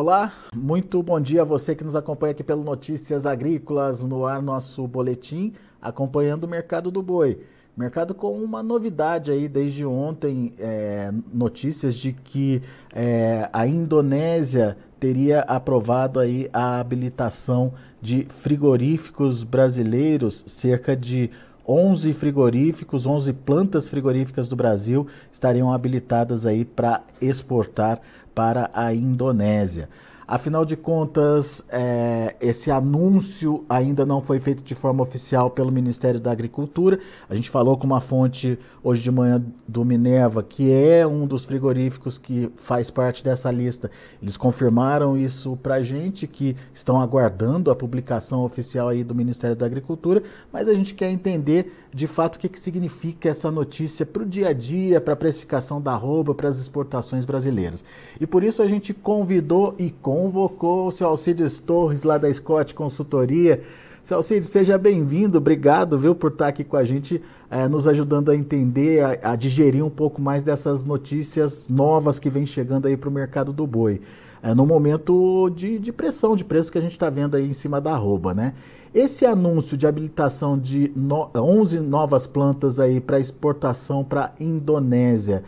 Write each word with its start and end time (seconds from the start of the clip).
Olá, 0.00 0.32
muito 0.56 1.02
bom 1.02 1.20
dia 1.20 1.42
a 1.42 1.44
você 1.44 1.74
que 1.74 1.84
nos 1.84 1.94
acompanha 1.94 2.30
aqui 2.30 2.42
pelo 2.42 2.64
Notícias 2.64 3.26
Agrícolas, 3.26 4.02
no 4.02 4.24
ar 4.24 4.40
nosso 4.40 4.88
boletim, 4.88 5.52
acompanhando 5.78 6.44
o 6.44 6.48
mercado 6.48 6.90
do 6.90 7.02
boi. 7.02 7.42
Mercado 7.76 8.14
com 8.14 8.42
uma 8.42 8.62
novidade 8.62 9.30
aí 9.30 9.46
desde 9.46 9.84
ontem, 9.84 10.54
é, 10.58 11.12
notícias 11.30 11.96
de 11.96 12.14
que 12.14 12.62
é, 12.94 13.50
a 13.52 13.66
Indonésia 13.66 14.74
teria 14.98 15.40
aprovado 15.40 16.18
aí 16.18 16.48
a 16.50 16.80
habilitação 16.80 17.74
de 18.00 18.26
frigoríficos 18.30 19.44
brasileiros, 19.44 20.44
cerca 20.46 20.96
de 20.96 21.30
11 21.68 22.14
frigoríficos, 22.14 23.06
11 23.06 23.32
plantas 23.32 23.88
frigoríficas 23.88 24.48
do 24.48 24.56
Brasil 24.56 25.06
estariam 25.30 25.72
habilitadas 25.72 26.44
aí 26.44 26.64
para 26.64 27.02
exportar 27.20 28.00
para 28.34 28.70
a 28.74 28.92
Indonésia. 28.92 29.88
Afinal 30.30 30.64
de 30.64 30.76
contas, 30.76 31.64
é, 31.70 32.36
esse 32.40 32.70
anúncio 32.70 33.64
ainda 33.68 34.06
não 34.06 34.22
foi 34.22 34.38
feito 34.38 34.62
de 34.62 34.76
forma 34.76 35.02
oficial 35.02 35.50
pelo 35.50 35.72
Ministério 35.72 36.20
da 36.20 36.30
Agricultura. 36.30 37.00
A 37.28 37.34
gente 37.34 37.50
falou 37.50 37.76
com 37.76 37.84
uma 37.84 38.00
fonte 38.00 38.56
hoje 38.80 39.02
de 39.02 39.10
manhã 39.10 39.44
do 39.66 39.84
Minerva, 39.84 40.40
que 40.40 40.72
é 40.72 41.04
um 41.04 41.26
dos 41.26 41.44
frigoríficos 41.44 42.16
que 42.16 42.48
faz 42.54 42.92
parte 42.92 43.24
dessa 43.24 43.50
lista. 43.50 43.90
Eles 44.22 44.36
confirmaram 44.36 45.18
isso 45.18 45.56
para 45.56 45.74
a 45.74 45.82
gente, 45.82 46.28
que 46.28 46.56
estão 46.72 47.00
aguardando 47.00 47.68
a 47.68 47.74
publicação 47.74 48.44
oficial 48.44 48.86
aí 48.86 49.02
do 49.02 49.16
Ministério 49.16 49.56
da 49.56 49.66
Agricultura, 49.66 50.22
mas 50.52 50.68
a 50.68 50.74
gente 50.74 50.94
quer 50.94 51.10
entender 51.10 51.72
de 51.92 52.06
fato 52.06 52.36
o 52.36 52.38
que, 52.38 52.48
que 52.48 52.60
significa 52.60 53.28
essa 53.28 53.50
notícia 53.50 54.06
para 54.06 54.22
o 54.22 54.26
dia 54.26 54.50
a 54.50 54.52
dia, 54.52 55.00
para 55.00 55.14
a 55.14 55.16
precificação 55.16 55.82
da 55.82 55.96
roupa, 55.96 56.36
para 56.36 56.48
as 56.48 56.60
exportações 56.60 57.24
brasileiras. 57.24 57.84
E 58.20 58.28
por 58.28 58.44
isso 58.44 58.62
a 58.62 58.68
gente 58.68 58.94
convidou 58.94 59.74
e 59.76 59.90
com 59.90 60.19
convocou 60.20 60.88
o 60.88 60.90
seu 60.90 61.08
Alcides 61.08 61.56
Torres 61.56 62.02
lá 62.02 62.18
da 62.18 62.30
Scott 62.30 62.74
Consultoria. 62.74 63.62
Seu 64.02 64.18
Alcides, 64.18 64.50
seja 64.50 64.76
bem-vindo, 64.76 65.38
obrigado 65.38 65.98
viu, 65.98 66.14
por 66.14 66.30
estar 66.30 66.48
aqui 66.48 66.62
com 66.62 66.76
a 66.76 66.84
gente, 66.84 67.22
é, 67.50 67.66
nos 67.66 67.88
ajudando 67.88 68.30
a 68.30 68.36
entender, 68.36 69.02
a, 69.02 69.32
a, 69.32 69.36
digerir 69.36 69.82
um 69.82 69.88
pouco 69.88 70.20
mais 70.20 70.42
dessas 70.42 70.84
notícias 70.84 71.68
novas 71.70 72.18
que 72.18 72.28
vem 72.28 72.44
chegando 72.44 72.86
aí 72.86 72.98
para 72.98 73.08
o 73.08 73.12
mercado 73.12 73.50
do 73.50 73.66
boi. 73.66 74.02
É, 74.42 74.54
no 74.54 74.66
momento 74.66 75.50
de, 75.54 75.78
de 75.78 75.90
pressão 75.92 76.36
de 76.36 76.44
preço 76.44 76.70
que 76.70 76.76
a 76.76 76.82
gente 76.82 76.92
está 76.92 77.08
vendo 77.08 77.34
aí 77.34 77.48
em 77.48 77.54
cima 77.54 77.80
da 77.80 77.92
arroba, 77.92 78.34
né? 78.34 78.52
Esse 78.92 79.24
anúncio 79.24 79.74
de 79.74 79.86
habilitação 79.86 80.58
de 80.58 80.92
no, 80.94 81.30
11 81.34 81.80
novas 81.80 82.26
plantas 82.26 82.78
aí 82.78 83.00
para 83.00 83.18
exportação 83.18 84.04
para 84.04 84.26
a 84.26 84.42
Indonésia, 84.42 85.42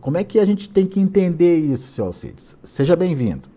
como 0.00 0.16
é 0.16 0.24
que 0.24 0.40
a 0.40 0.44
gente 0.44 0.68
tem 0.68 0.86
que 0.86 0.98
entender 0.98 1.58
isso, 1.58 1.92
seu 1.92 2.06
Alcides? 2.06 2.56
Seja 2.64 2.96
bem-vindo. 2.96 3.55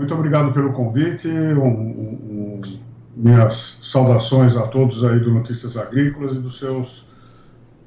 Muito 0.00 0.14
obrigado 0.14 0.50
pelo 0.54 0.72
convite. 0.72 1.28
Um, 1.28 1.68
um, 1.68 2.60
minhas 3.14 3.80
saudações 3.82 4.56
a 4.56 4.66
todos 4.66 5.04
aí 5.04 5.20
do 5.20 5.30
Notícias 5.30 5.76
Agrícolas 5.76 6.32
e 6.32 6.38
dos 6.38 6.58
seus 6.58 7.06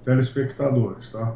telespectadores, 0.05 1.11
tá? 1.11 1.33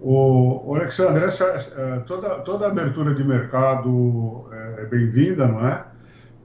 O, 0.00 0.74
Alexandre, 0.74 1.24
essa, 1.24 1.44
é, 1.44 1.98
toda, 2.06 2.30
toda 2.36 2.66
abertura 2.66 3.14
de 3.14 3.22
mercado 3.22 4.46
é, 4.50 4.84
é 4.84 4.86
bem-vinda, 4.86 5.46
não 5.46 5.68
é? 5.68 5.84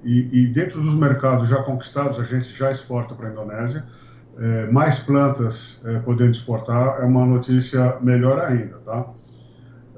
E, 0.04 0.42
e, 0.42 0.48
dentro 0.48 0.82
dos 0.82 0.94
mercados 0.94 1.48
já 1.48 1.64
conquistados, 1.64 2.20
a 2.20 2.24
gente 2.24 2.54
já 2.54 2.70
exporta 2.70 3.16
para 3.16 3.30
a 3.30 3.32
Indonésia. 3.32 3.86
É, 4.38 4.66
mais 4.70 5.00
plantas 5.00 5.82
é, 5.86 6.00
podendo 6.00 6.32
exportar 6.32 7.00
é 7.00 7.06
uma 7.06 7.26
notícia 7.26 8.00
melhor 8.02 8.38
ainda, 8.38 8.80
tá? 8.80 9.06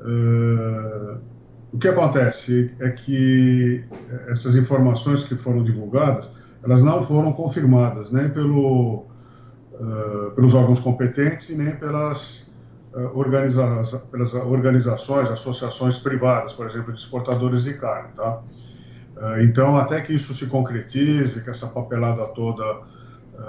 É, 0.06 1.37
o 1.72 1.78
que 1.78 1.88
acontece 1.88 2.74
é 2.80 2.90
que 2.90 3.84
essas 4.28 4.56
informações 4.56 5.24
que 5.24 5.36
foram 5.36 5.64
divulgadas, 5.64 6.36
elas 6.64 6.82
não 6.82 7.02
foram 7.02 7.34
confirmadas 7.34 8.10
nem 8.10 8.30
pelo, 8.30 9.06
uh, 9.74 10.32
pelos 10.34 10.54
órgãos 10.54 10.80
competentes 10.80 11.56
nem 11.56 11.76
pelas, 11.76 12.54
uh, 12.94 13.18
organiza 13.18 13.66
pelas 14.10 14.34
organizações, 14.34 15.30
associações 15.30 16.00
privadas, 16.00 16.54
por 16.54 16.66
exemplo, 16.66 16.94
de 16.94 17.00
exportadores 17.00 17.64
de 17.64 17.74
carne, 17.74 18.10
tá? 18.16 18.42
Então, 19.42 19.76
até 19.76 20.00
que 20.00 20.14
isso 20.14 20.32
se 20.36 20.46
concretize, 20.46 21.44
que 21.44 21.50
essa 21.50 21.66
papelada 21.66 22.24
toda 22.28 22.82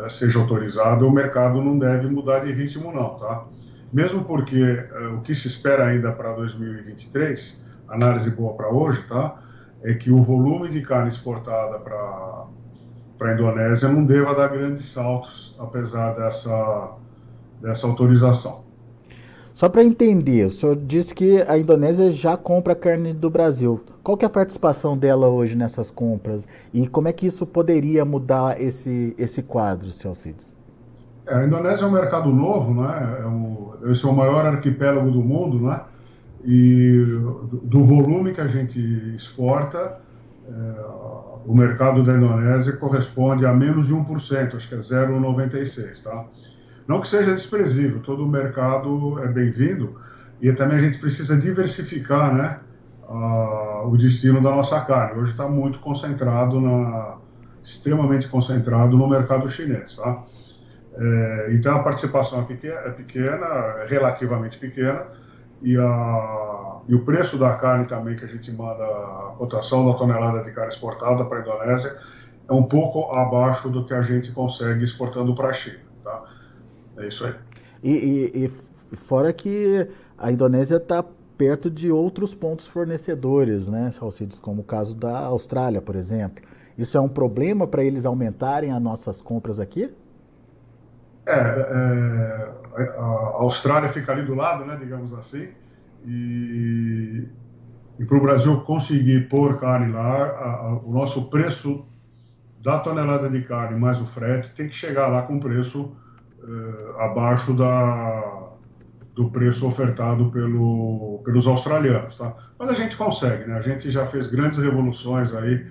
seja 0.09 0.39
autorizada, 0.39 1.05
o 1.05 1.11
mercado 1.11 1.61
não 1.61 1.79
deve 1.79 2.09
mudar 2.09 2.39
de 2.39 2.51
ritmo, 2.53 2.91
não, 2.91 3.17
tá? 3.17 3.45
Mesmo 3.93 4.25
porque 4.25 4.63
o 5.15 5.21
que 5.21 5.35
se 5.35 5.47
espera 5.47 5.89
ainda 5.89 6.11
para 6.11 6.33
2023 6.33 7.68
análise 7.89 8.31
boa 8.31 8.55
para 8.55 8.69
hoje, 8.69 9.03
tá? 9.07 9.37
É 9.83 9.95
que 9.95 10.11
o 10.11 10.21
volume 10.23 10.69
de 10.69 10.83
carne 10.83 11.09
exportada 11.09 11.79
para 11.79 12.47
para 13.19 13.33
a 13.33 13.35
Indonésia 13.35 13.89
não 13.89 14.05
deva 14.05 14.35
dar 14.35 14.49
grandes 14.49 14.87
saltos, 14.87 15.57
apesar 15.59 16.15
dessa, 16.15 16.93
dessa 17.61 17.87
autorização. 17.87 18.69
Só 19.53 19.69
para 19.69 19.83
entender, 19.83 20.47
o 20.47 20.51
senhor 20.51 20.77
disse 20.77 21.13
que 21.13 21.43
a 21.49 21.59
Indonésia 21.59 22.13
já 22.13 22.37
compra 22.37 22.77
carne 22.77 23.13
do 23.13 23.29
Brasil. 23.29 23.81
Qual 24.05 24.17
que 24.17 24.25
é 24.25 24.29
a 24.29 24.31
participação 24.31 24.97
dela 24.97 25.27
hoje 25.27 25.57
nessas 25.57 25.91
compras? 25.91 26.47
E 26.73 26.87
como 26.87 27.09
é 27.09 27.13
que 27.13 27.27
isso 27.27 27.45
poderia 27.45 28.05
mudar 28.05 28.61
esse, 28.61 29.17
esse 29.19 29.43
quadro, 29.43 29.91
seu 29.91 30.11
Alcides? 30.11 30.57
É, 31.27 31.35
a 31.35 31.45
Indonésia 31.45 31.85
é 31.85 31.89
um 31.89 31.91
mercado 31.91 32.33
novo, 32.33 32.73
né? 32.73 33.19
é 33.21 33.27
o, 33.27 33.91
esse 33.91 34.07
é 34.07 34.09
o 34.09 34.15
maior 34.15 34.47
arquipélago 34.47 35.11
do 35.11 35.21
mundo, 35.21 35.59
né? 35.59 35.81
E 36.51 37.05
do 37.63 37.85
volume 37.85 38.33
que 38.33 38.41
a 38.41 38.47
gente 38.47 38.81
exporta, 39.15 40.01
é, 40.49 40.53
o 41.45 41.55
mercado 41.55 42.03
da 42.03 42.15
Indonésia 42.15 42.75
corresponde 42.79 43.45
a 43.45 43.53
menos 43.53 43.89
de 43.89 43.95
1%, 43.95 44.55
acho 44.55 44.67
que 44.67 44.75
é 44.75 44.79
0,96%, 44.79 46.03
tá? 46.03 46.25
Não 46.87 47.03
que 47.03 47.09
seja 47.09 47.35
desprezível, 47.35 48.01
todo 48.01 48.25
o 48.25 48.27
mercado 48.27 49.23
é 49.23 49.29
bem-vindo 49.29 50.01
e 50.41 50.51
também 50.55 50.79
a 50.79 50.81
gente 50.81 50.97
precisa 50.97 51.37
diversificar, 51.37 52.35
né, 52.35 52.57
a, 53.07 53.83
o 53.85 53.95
destino 53.99 54.43
da 54.43 54.51
nossa 54.51 54.81
carne. 54.81 55.21
Hoje 55.21 55.33
está 55.33 55.47
muito 55.47 55.81
concentrado 55.81 56.59
na, 56.59 57.19
extremamente 57.63 58.27
concentrado 58.27 58.97
no 58.97 59.07
mercado 59.07 59.47
chinês, 59.51 59.97
tá? 59.97 60.25
É, 60.97 61.49
então 61.53 61.77
a 61.77 61.83
participação 61.83 62.41
é 62.41 62.45
pequena, 62.45 62.81
é 62.81 62.91
pequena, 62.91 63.47
é 63.47 63.87
relativamente 63.87 64.57
pequena, 64.57 65.05
e, 65.63 65.77
a, 65.77 66.77
e 66.87 66.95
o 66.95 67.05
preço 67.05 67.39
da 67.39 67.55
carne 67.55 67.87
também 67.87 68.17
que 68.17 68.25
a 68.25 68.29
gente 68.29 68.51
manda, 68.53 68.85
a 68.85 69.35
cotação 69.37 69.87
da 69.87 69.97
tonelada 69.97 70.43
de 70.43 70.53
carne 70.53 70.69
exportada 70.69 71.25
para 71.25 71.39
a 71.39 71.41
Indonésia 71.43 71.97
é 72.49 72.53
um 72.53 72.63
pouco 72.63 73.13
abaixo 73.13 73.69
do 73.69 73.85
que 73.85 73.93
a 73.93 74.03
gente 74.03 74.33
consegue 74.33 74.83
exportando 74.83 75.35
para 75.35 75.49
a 75.49 75.53
China. 75.53 75.81
Tá? 76.03 76.25
É 76.99 77.09
isso 77.09 77.27
aí. 77.27 77.35
E, 77.83 77.91
e, 78.35 78.45
e 78.93 78.97
fora 78.97 79.33
que 79.33 79.89
a 80.17 80.33
Indonésia 80.33 80.77
está 80.77 81.05
perto 81.37 81.71
de 81.71 81.91
outros 81.91 82.35
pontos 82.35 82.67
fornecedores, 82.67 83.69
né, 83.69 83.91
Salcides, 83.93 84.41
como 84.41 84.63
o 84.63 84.65
caso 84.65 84.97
da 84.97 85.19
Austrália, 85.19 85.81
por 85.81 85.95
exemplo. 85.95 86.43
Isso 86.77 86.97
é 86.97 87.01
um 87.01 87.09
problema 87.09 87.67
para 87.67 87.85
eles 87.85 88.05
aumentarem 88.05 88.73
as 88.73 88.83
nossas 88.83 89.21
compras 89.21 89.61
aqui? 89.61 89.93
É, 91.29 92.53
é, 92.79 92.89
a 92.97 93.43
Austrália 93.43 93.89
fica 93.91 94.13
ali 94.13 94.23
do 94.23 94.35
lado, 94.35 94.65
né, 94.65 94.77
digamos 94.81 95.13
assim, 95.13 95.49
e, 96.07 97.29
e 97.99 98.05
para 98.05 98.17
o 98.17 98.21
Brasil 98.21 98.61
conseguir 98.63 99.29
pôr 99.29 99.59
carne 99.59 99.93
lá, 99.93 100.25
a, 100.25 100.51
a, 100.51 100.73
o 100.79 100.93
nosso 100.93 101.29
preço 101.29 101.87
da 102.63 102.79
tonelada 102.79 103.29
de 103.29 103.43
carne 103.43 103.79
mais 103.79 104.01
o 104.01 104.07
frete 104.07 104.55
tem 104.55 104.69
que 104.69 104.75
chegar 104.75 105.09
lá 105.09 105.23
com 105.23 105.39
preço 105.39 105.95
é, 106.43 107.03
abaixo 107.05 107.55
da, 107.55 108.49
do 109.15 109.31
preço 109.31 109.67
ofertado 109.67 110.31
pelo, 110.31 111.21
pelos 111.25 111.47
australianos, 111.47 112.17
tá? 112.17 112.35
Mas 112.59 112.71
a 112.71 112.73
gente 112.73 112.97
consegue, 112.97 113.47
né? 113.47 113.59
A 113.59 113.61
gente 113.61 113.91
já 113.91 114.07
fez 114.07 114.29
grandes 114.29 114.59
revoluções 114.59 115.35
aí 115.35 115.67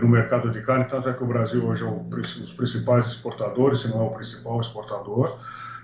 no 0.00 0.08
mercado 0.08 0.50
de 0.50 0.62
carne, 0.62 0.84
tanto 0.86 1.08
é 1.08 1.12
que 1.12 1.22
o 1.22 1.26
Brasil 1.26 1.64
hoje 1.64 1.84
é 1.84 1.86
um 1.86 2.08
dos 2.08 2.52
principais 2.52 3.08
exportadores, 3.08 3.80
se 3.80 3.88
não 3.88 4.02
é 4.02 4.04
o 4.04 4.10
principal 4.10 4.60
exportador, 4.60 5.38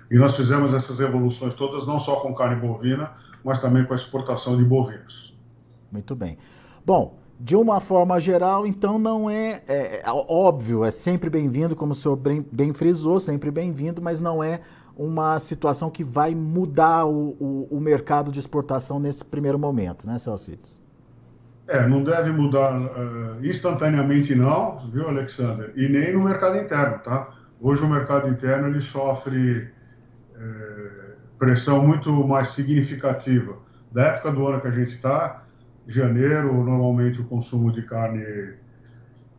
e 0.09 0.17
nós 0.17 0.35
fizemos 0.35 0.73
essas 0.73 0.99
revoluções 0.99 1.53
todas 1.53 1.85
não 1.85 1.99
só 1.99 2.17
com 2.17 2.33
carne 2.33 2.55
bovina, 2.59 3.11
mas 3.43 3.59
também 3.59 3.85
com 3.85 3.93
a 3.93 3.95
exportação 3.95 4.57
de 4.57 4.63
bovinos. 4.63 5.37
Muito 5.91 6.15
bem. 6.15 6.37
Bom, 6.85 7.17
de 7.39 7.55
uma 7.55 7.79
forma 7.79 8.19
geral, 8.19 8.65
então 8.65 8.99
não 8.99 9.29
é, 9.29 9.61
é, 9.67 10.01
é 10.01 10.11
óbvio, 10.11 10.83
é 10.83 10.91
sempre 10.91 11.29
bem-vindo, 11.29 11.75
como 11.75 11.93
o 11.93 11.95
senhor 11.95 12.15
bem, 12.15 12.45
bem 12.51 12.73
frisou, 12.73 13.19
sempre 13.19 13.51
bem-vindo, 13.51 14.01
mas 14.01 14.19
não 14.19 14.43
é 14.43 14.61
uma 14.97 15.39
situação 15.39 15.89
que 15.89 16.03
vai 16.03 16.35
mudar 16.35 17.05
o, 17.05 17.37
o, 17.39 17.67
o 17.71 17.79
mercado 17.79 18.31
de 18.31 18.39
exportação 18.39 18.99
nesse 18.99 19.23
primeiro 19.23 19.57
momento, 19.57 20.05
né, 20.05 20.17
Celcides? 20.19 20.81
É, 21.69 21.87
não 21.87 22.03
deve 22.03 22.31
mudar 22.31 22.75
uh, 22.81 23.45
instantaneamente 23.45 24.33
não, 24.33 24.79
viu, 24.91 25.07
Alexander? 25.07 25.71
E 25.75 25.87
nem 25.87 26.13
no 26.13 26.23
mercado 26.23 26.57
interno, 26.57 26.97
tá? 26.97 27.29
Hoje 27.61 27.83
o 27.83 27.87
mercado 27.87 28.27
interno 28.27 28.69
ele 28.69 28.81
sofre 28.81 29.71
uh, 30.35 31.37
pressão 31.37 31.85
muito 31.85 32.11
mais 32.27 32.47
significativa. 32.47 33.55
Da 33.91 34.07
época 34.07 34.31
do 34.31 34.47
ano 34.47 34.59
que 34.59 34.67
a 34.67 34.71
gente 34.71 34.89
está, 34.89 35.43
janeiro, 35.85 36.51
normalmente 36.63 37.21
o 37.21 37.25
consumo 37.25 37.71
de 37.71 37.83
carne 37.83 38.55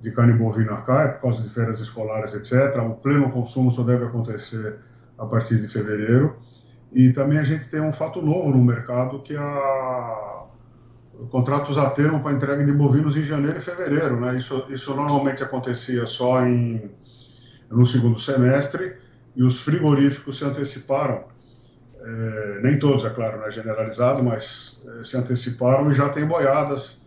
de 0.00 0.12
carne 0.12 0.32
bovina 0.32 0.77
cai 0.82 1.12
por 1.12 1.23
causa 1.23 1.43
de 1.43 1.50
férias 1.50 1.81
escolares, 1.81 2.32
etc. 2.32 2.81
O 2.81 2.94
pleno 2.94 3.29
consumo 3.31 3.73
só 3.73 3.82
deve 3.82 4.05
acontecer 4.05 4.77
a 5.19 5.27
partir 5.27 5.61
de 5.61 5.67
fevereiro. 5.67 6.37
E 6.93 7.12
também 7.12 7.38
a 7.38 7.43
gente 7.43 7.69
tem 7.69 7.81
um 7.81 7.93
fato 7.93 8.23
novo 8.23 8.50
no 8.50 8.65
mercado, 8.65 9.21
que 9.21 9.35
é 9.35 9.38
a 9.38 10.30
contratos 11.28 11.76
a 11.78 11.90
termo 11.90 12.20
para 12.20 12.32
entrega 12.32 12.64
de 12.64 12.72
bovinos 12.72 13.17
em 13.17 13.22
janeiro 13.22 13.58
e 13.58 13.61
fevereiro. 13.61 14.20
Né? 14.20 14.37
Isso, 14.37 14.64
isso 14.69 14.94
normalmente 14.94 15.43
acontecia 15.43 16.06
só 16.06 16.44
em, 16.46 16.90
no 17.70 17.84
segundo 17.84 18.19
semestre 18.19 18.96
e 19.37 19.43
os 19.43 19.61
frigoríficos 19.61 20.38
se 20.38 20.44
anteciparam. 20.44 21.25
É, 22.02 22.61
nem 22.62 22.78
todos, 22.78 23.05
é 23.05 23.11
claro, 23.11 23.38
não 23.38 23.46
é 23.46 23.50
generalizado, 23.50 24.22
mas 24.22 24.82
é, 24.99 25.02
se 25.02 25.17
anteciparam 25.17 25.90
e 25.90 25.93
já 25.93 26.08
tem 26.08 26.25
boiadas 26.26 27.05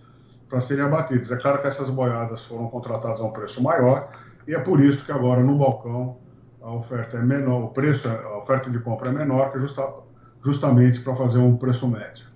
para 0.47 0.61
serem 0.61 0.83
abatidas. 0.83 1.31
É 1.31 1.37
claro 1.37 1.61
que 1.61 1.67
essas 1.67 1.89
boiadas 1.89 2.41
foram 2.41 2.67
contratadas 2.67 3.19
a 3.21 3.23
um 3.23 3.31
preço 3.31 3.63
maior 3.63 4.09
e 4.47 4.53
é 4.53 4.59
por 4.59 4.79
isso 4.79 5.05
que 5.05 5.11
agora 5.11 5.41
no 5.41 5.57
balcão 5.57 6.17
a 6.61 6.71
oferta 6.73 7.17
é 7.17 7.21
menor, 7.21 7.63
o 7.63 7.67
preço, 7.69 8.07
a 8.07 8.37
oferta 8.37 8.69
de 8.69 8.79
compra 8.79 9.09
é 9.09 9.11
menor, 9.11 9.51
que 9.51 9.59
justa, 9.59 9.85
justamente 10.41 11.01
para 11.01 11.13
fazer 11.13 11.39
um 11.39 11.57
preço 11.57 11.87
médio. 11.87 12.32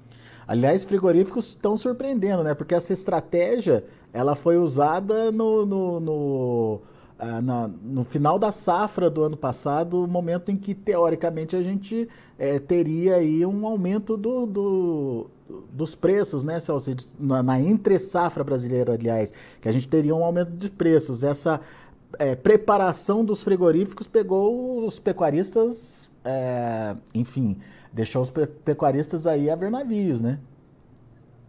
Aliás, 0.48 0.86
frigoríficos 0.86 1.50
estão 1.50 1.76
surpreendendo, 1.76 2.44
né? 2.44 2.54
Porque 2.54 2.74
essa 2.74 2.94
estratégia 2.94 3.84
ela 4.14 4.34
foi 4.34 4.58
usada 4.58 5.32
no, 5.32 5.66
no, 5.66 6.00
no, 6.00 6.82
ah, 7.20 7.42
na, 7.42 7.68
no 7.68 8.04
final 8.04 8.40
da 8.40 8.52
safra 8.52 9.10
do 9.10 9.24
ano 9.24 9.36
passado, 9.36 10.08
momento 10.08 10.50
em 10.50 10.56
que 10.56 10.74
teoricamente 10.74 11.56
a 11.56 11.62
gente 11.62 12.08
é, 12.40 12.60
teria 12.60 13.16
aí 13.16 13.46
um 13.46 13.68
aumento 13.68 14.16
do, 14.16 14.46
do, 14.46 15.30
dos 15.72 15.96
preços, 15.96 16.44
né, 16.44 16.60
Celso? 16.60 16.96
Na, 17.20 17.44
na 17.44 17.60
entre 17.60 18.00
safra 18.00 18.44
brasileira, 18.44 18.94
aliás, 18.94 19.34
que 19.60 19.68
a 19.68 19.72
gente 19.72 19.88
teria 19.88 20.16
um 20.16 20.24
aumento 20.24 20.52
de 20.52 20.70
preços. 20.72 21.24
Essa 21.26 21.60
é, 22.18 22.36
preparação 22.36 23.26
dos 23.26 23.44
frigoríficos 23.44 24.08
pegou 24.08 24.86
os 24.86 24.98
pecuaristas, 24.98 26.10
é, 26.24 26.96
enfim, 27.14 27.58
deixou 27.92 28.22
os 28.22 28.30
pecuaristas 28.30 29.26
aí 29.28 29.50
a 29.50 29.56
ver 29.56 29.72
navios, 29.72 30.22
né? 30.22 30.40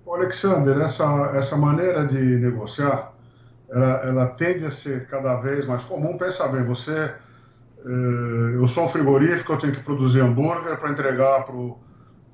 Alexander, 0.06 0.80
essa, 0.80 1.32
essa 1.34 1.56
maneira 1.56 2.06
de 2.06 2.18
negociar, 2.18 3.12
ela, 3.70 3.88
ela 4.04 4.26
tende 4.28 4.64
a 4.64 4.70
ser 4.70 5.06
cada 5.06 5.36
vez 5.36 5.66
mais 5.66 5.84
comum. 5.84 6.16
Pensa 6.16 6.48
bem, 6.48 6.64
você, 6.64 7.12
eh, 7.84 8.54
eu 8.54 8.66
sou 8.66 8.84
um 8.84 8.88
frigorífico, 8.88 9.52
eu 9.52 9.58
tenho 9.58 9.72
que 9.74 9.80
produzir 9.80 10.20
hambúrguer 10.20 10.76
para 10.78 10.90
entregar 10.90 11.44
para 11.44 11.54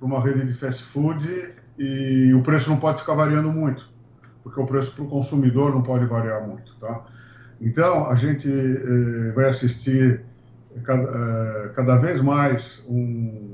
uma 0.00 0.20
rede 0.20 0.46
de 0.46 0.54
fast 0.54 0.84
food 0.84 1.54
e 1.78 2.32
o 2.32 2.42
preço 2.42 2.70
não 2.70 2.76
pode 2.76 3.00
ficar 3.00 3.14
variando 3.14 3.52
muito, 3.52 3.90
porque 4.42 4.60
o 4.60 4.66
preço 4.66 4.94
para 4.94 5.04
o 5.04 5.08
consumidor 5.08 5.72
não 5.72 5.82
pode 5.82 6.06
variar 6.06 6.46
muito, 6.46 6.76
tá? 6.76 7.04
Então, 7.60 8.08
a 8.08 8.14
gente 8.14 8.48
eh, 8.48 9.32
vai 9.32 9.46
assistir 9.46 10.24
cada, 10.84 11.02
eh, 11.02 11.70
cada 11.74 11.96
vez 11.96 12.20
mais 12.20 12.84
um, 12.88 13.53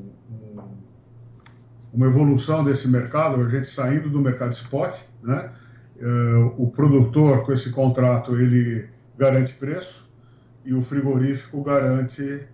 uma 1.92 2.06
evolução 2.06 2.62
desse 2.62 2.88
mercado, 2.88 3.42
a 3.42 3.48
gente 3.48 3.68
saindo 3.68 4.08
do 4.08 4.20
mercado 4.20 4.52
spot, 4.52 4.96
né? 5.22 5.50
Eh, 5.98 6.52
o 6.56 6.68
produtor, 6.68 7.44
com 7.44 7.52
esse 7.52 7.70
contrato, 7.70 8.36
ele 8.36 8.88
garante 9.18 9.52
preço 9.54 10.08
e 10.64 10.72
o 10.72 10.80
frigorífico 10.80 11.62
garante 11.62 12.46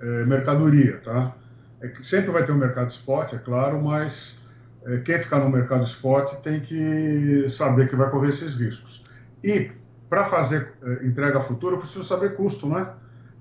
eh, 0.00 0.24
mercadoria, 0.24 0.98
tá? 0.98 1.34
É 1.80 1.88
que 1.88 2.04
sempre 2.04 2.30
vai 2.30 2.44
ter 2.44 2.52
um 2.52 2.58
mercado 2.58 2.90
spot, 2.90 3.32
é 3.32 3.38
claro, 3.38 3.82
mas 3.82 4.44
eh, 4.86 4.98
quem 5.04 5.18
ficar 5.20 5.40
no 5.40 5.50
mercado 5.50 5.84
spot 5.84 6.34
tem 6.42 6.60
que 6.60 7.48
saber 7.48 7.88
que 7.88 7.96
vai 7.96 8.10
correr 8.10 8.28
esses 8.28 8.54
riscos. 8.54 9.04
E 9.42 9.70
para 10.08 10.24
fazer 10.24 10.74
eh, 10.82 11.06
entrega 11.06 11.40
futura, 11.40 11.74
eu 11.74 11.78
preciso 11.78 12.04
saber 12.04 12.36
custo, 12.36 12.68
né? 12.68 12.88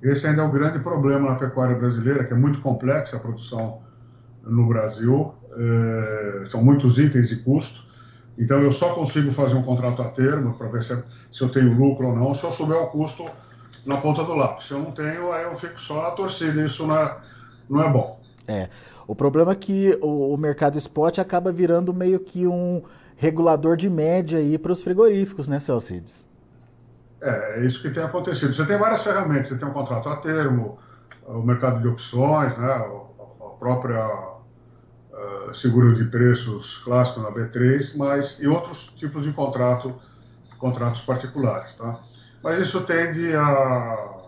Esse 0.02 0.28
ainda 0.28 0.42
é 0.42 0.46
o 0.46 0.52
grande 0.52 0.80
problema 0.80 1.30
na 1.30 1.36
pecuária 1.36 1.76
brasileira, 1.76 2.24
que 2.24 2.34
é 2.34 2.36
muito 2.36 2.62
complexa 2.62 3.18
a 3.18 3.20
produção 3.20 3.82
no 4.44 4.68
Brasil, 4.68 5.34
são 6.46 6.64
muitos 6.64 7.00
itens 7.00 7.30
de 7.30 7.38
custo. 7.38 7.86
Então, 8.38 8.62
eu 8.62 8.72
só 8.72 8.94
consigo 8.94 9.32
fazer 9.32 9.56
um 9.56 9.64
contrato 9.64 10.02
a 10.02 10.10
termo 10.10 10.54
para 10.58 10.68
ver 10.68 10.84
se, 10.84 11.02
se, 11.32 11.42
eu 11.42 11.50
tenho 11.50 11.74
lucro 11.74 12.08
ou 12.08 12.16
não, 12.16 12.34
se 12.34 12.44
eu 12.44 12.52
souber 12.52 12.78
o 12.78 12.88
custo 12.88 13.26
na 13.86 13.98
ponta 13.98 14.24
do 14.24 14.34
lápis. 14.34 14.68
Se 14.68 14.74
eu 14.74 14.80
não 14.80 14.92
tenho, 14.92 15.32
aí 15.32 15.44
eu 15.44 15.56
fico 15.56 15.80
só 15.80 16.02
na 16.02 16.12
torcida. 16.12 16.64
Isso 16.64 16.86
não 16.86 16.98
é, 16.98 17.18
não 17.70 17.82
é 17.82 17.90
bom. 17.90 18.20
É. 18.48 18.70
O 19.08 19.16
problema 19.16 19.54
é 19.54 19.56
que 19.56 19.98
o, 20.02 20.34
o 20.34 20.38
mercado 20.38 20.78
spot 20.78 21.20
acaba 21.20 21.52
virando 21.52 21.94
meio 21.94 22.20
que 22.20 22.46
um 22.46 22.84
regulador 23.16 23.78
de 23.78 23.90
média 23.90 24.40
aí 24.40 24.58
para 24.58 24.72
os 24.72 24.84
frigoríficos, 24.84 25.48
né, 25.48 25.60
Celcides? 25.60 26.28
É, 27.22 27.60
é 27.60 27.66
isso 27.66 27.82
que 27.82 27.90
tem 27.90 28.04
acontecido. 28.04 28.54
Você 28.54 28.66
tem 28.66 28.78
várias 28.78 29.04
ferramentas, 29.04 29.48
você 29.48 29.58
tem 29.58 29.68
um 29.68 29.72
contrato 29.72 30.10
a 30.10 30.18
termo, 30.18 30.78
o 31.26 31.42
mercado 31.42 31.82
de 31.82 31.88
opções, 31.88 32.58
né, 32.58 32.68
a 32.68 33.50
própria 33.58 34.35
uh, 35.16 35.54
seguro 35.54 35.94
de 35.94 36.04
preços 36.06 36.78
clássico 36.80 37.22
na 37.22 37.32
B3, 37.32 37.98
mas 37.98 38.40
e 38.40 38.48
outros 38.48 38.88
tipos 38.96 39.24
de 39.24 39.32
contrato, 39.32 39.96
contratos 40.60 41.02
particulares, 41.02 41.74
tá? 41.76 42.00
Mas 42.44 42.60
isso 42.60 42.82
tende 42.82 43.34
a, 43.36 44.22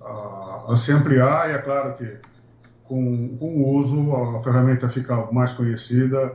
a, 0.00 0.64
a 0.68 0.76
se 0.76 0.92
ampliar 0.92 1.50
e 1.50 1.52
é 1.52 1.58
claro 1.58 1.94
que 1.94 2.18
com, 2.84 3.36
com 3.36 3.62
o 3.62 3.76
uso 3.76 4.12
a 4.16 4.40
ferramenta 4.40 4.88
fica 4.88 5.28
mais 5.30 5.52
conhecida 5.52 6.34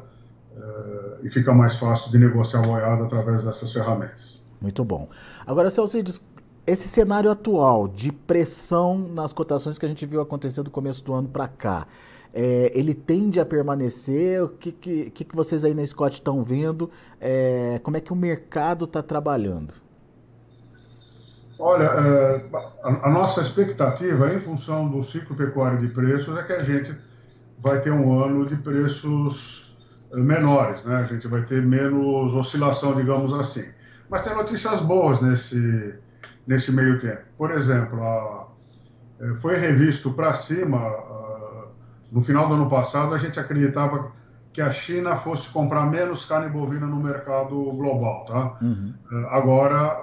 uh, 0.56 1.26
e 1.26 1.30
fica 1.30 1.54
mais 1.54 1.76
fácil 1.76 2.12
de 2.12 2.20
negociar 2.20 2.62
boiada 2.62 3.04
através 3.04 3.44
dessas 3.44 3.74
ferramentas. 3.74 4.46
Muito 4.62 4.86
bom. 4.86 5.10
Agora, 5.46 5.70
Celcides, 5.70 6.22
esse 6.66 6.88
cenário 6.88 7.30
atual 7.30 7.88
de 7.88 8.12
pressão 8.12 8.98
nas 8.98 9.34
cotações 9.34 9.78
que 9.78 9.86
a 9.86 9.90
gente 9.90 10.06
viu 10.06 10.22
acontecer 10.22 10.64
do 10.64 10.72
começo 10.72 11.04
do 11.04 11.14
ano 11.14 11.28
para 11.28 11.48
cá, 11.48 11.88
é, 12.38 12.70
ele 12.76 12.94
tende 12.94 13.40
a 13.40 13.46
permanecer? 13.46 14.44
O 14.44 14.50
que, 14.50 14.74
que, 14.74 15.10
que 15.10 15.36
vocês 15.36 15.64
aí 15.64 15.74
na 15.74 15.86
Scott 15.86 16.16
estão 16.16 16.44
vendo? 16.44 16.92
É, 17.20 17.80
como 17.82 17.96
é 17.96 18.02
que 18.02 18.12
o 18.12 18.16
mercado 18.16 18.84
está 18.84 19.02
trabalhando? 19.02 19.74
Olha, 21.58 21.86
é, 21.86 22.46
a, 22.84 23.10
nossa 23.10 23.40
expectativa, 23.40 24.34
em 24.34 24.40
função 24.40 24.90
do 24.90 25.02
ciclo 25.02 25.34
pecuário 25.38 25.80
de 25.80 25.88
preços, 25.88 26.38
é 26.38 26.44
que 26.44 26.52
a 26.52 26.60
gente 26.60 26.94
vai 27.58 27.80
ter 27.80 27.92
um 27.92 28.22
ano 28.22 28.46
de 28.46 28.58
preços 28.58 29.78
é, 30.12 30.18
menores, 30.18 30.84
né? 30.84 30.98
A 30.98 31.04
gente 31.04 31.30
vai 31.30 31.44
ter 31.44 31.62
menos 31.62 32.34
oscilação, 32.34 32.94
digamos 32.96 33.32
assim. 33.34 33.66
Mas 34.10 34.24
tem 34.24 34.36
notícias 34.36 34.82
boas 34.82 35.22
nesse, 35.22 35.96
nesse 36.46 36.74
meio 36.74 37.00
tempo. 37.00 37.22
Por 37.38 37.52
exemplo, 37.52 38.04
a, 38.04 38.48
eh, 39.22 39.36
foi 39.38 39.56
revisto 39.58 40.12
para 40.12 40.34
cima, 40.34 40.78
no 42.16 42.22
final 42.22 42.48
do 42.48 42.54
ano 42.54 42.70
passado, 42.70 43.14
a 43.14 43.18
gente 43.18 43.38
acreditava 43.38 44.10
que 44.54 44.62
a 44.62 44.72
China 44.72 45.18
fosse 45.18 45.50
comprar 45.50 45.86
menos 45.88 46.24
carne 46.24 46.48
bovina 46.50 46.88
no 46.88 46.96
mercado 46.96 47.56
global. 47.74 48.24
Tá? 48.24 48.58
Uhum. 48.62 48.94
Eh, 49.12 49.28
agora, 49.32 50.00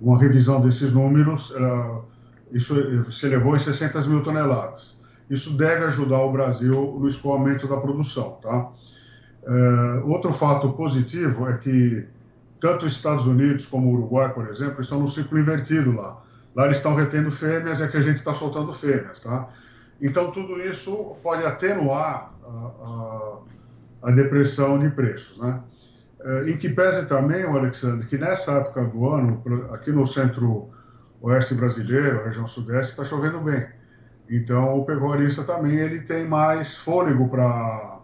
uma 0.00 0.18
revisão 0.18 0.60
desses 0.60 0.92
números, 0.92 1.54
isso 2.50 2.74
se 3.12 3.26
elevou 3.26 3.54
em 3.54 3.60
600 3.60 4.08
mil 4.08 4.20
toneladas. 4.20 5.00
Isso 5.30 5.56
deve 5.56 5.84
ajudar 5.84 6.22
o 6.22 6.32
Brasil 6.32 6.98
no 6.98 7.06
escoamento 7.06 7.68
da 7.68 7.76
produção. 7.76 8.38
Tá? 8.42 8.68
Eh, 9.46 10.02
outro 10.06 10.32
fato 10.32 10.70
positivo 10.72 11.48
é 11.48 11.56
que 11.56 12.04
tanto 12.58 12.84
os 12.84 12.92
Estados 12.92 13.26
Unidos 13.26 13.64
como 13.66 13.90
o 13.90 13.92
Uruguai, 13.94 14.34
por 14.34 14.48
exemplo, 14.48 14.80
estão 14.80 14.98
no 14.98 15.06
ciclo 15.06 15.38
invertido 15.38 15.92
lá. 15.94 16.20
Lá 16.56 16.64
eles 16.64 16.78
estão 16.78 16.96
retendo 16.96 17.30
fêmeas 17.30 17.80
é 17.80 17.86
que 17.86 17.96
a 17.96 18.00
gente 18.00 18.16
está 18.16 18.34
soltando 18.34 18.72
fêmeas, 18.72 19.20
tá? 19.20 19.48
Então, 20.00 20.30
tudo 20.30 20.60
isso 20.60 21.16
pode 21.22 21.44
atenuar 21.44 22.32
a, 22.44 22.48
a, 22.48 23.38
a 24.02 24.10
depressão 24.12 24.78
de 24.78 24.88
preços, 24.90 25.38
né? 25.38 25.60
É, 26.20 26.50
em 26.50 26.56
que 26.56 26.68
pese 26.68 27.06
também, 27.06 27.44
Alexandre, 27.44 28.06
que 28.06 28.18
nessa 28.18 28.52
época 28.52 28.84
do 28.84 29.08
ano, 29.08 29.42
aqui 29.72 29.92
no 29.92 30.04
centro-oeste 30.04 31.54
brasileiro, 31.54 32.24
região 32.24 32.46
sudeste, 32.46 32.92
está 32.92 33.04
chovendo 33.04 33.40
bem. 33.40 33.68
Então, 34.28 34.78
o 34.78 34.84
pecuarista 34.84 35.44
também 35.44 35.76
ele 35.76 36.00
tem 36.00 36.26
mais 36.26 36.76
fôlego 36.76 37.28
para 37.28 37.98